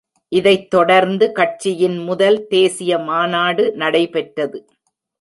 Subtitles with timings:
[0.31, 4.59] இதைத் தொடர்ந்து கட்சியின் முதல் தேசிய மாநாடு நடைபெற்றது.